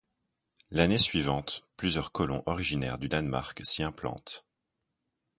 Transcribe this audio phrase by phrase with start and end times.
[0.71, 4.43] L'année suivante, plusieurs colons originaires du Danemark s'y implantent.